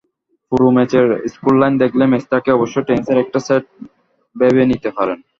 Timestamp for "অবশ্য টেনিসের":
2.53-3.17